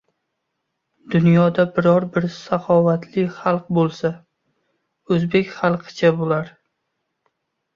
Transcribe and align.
Dunyoda 1.15 1.65
biror 1.75 2.07
bir 2.15 2.25
saxovatli 2.37 3.25
xalq 3.35 3.69
bo‘lsa, 3.81 4.11
o‘zbek 5.17 5.53
xalqicha 5.61 6.13
bo‘lar! 6.23 6.51